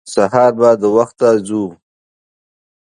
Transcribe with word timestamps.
سهار 0.13 0.51
به 0.59 0.69
د 0.81 0.83
وخته 0.97 1.29
ځو. 1.47 1.63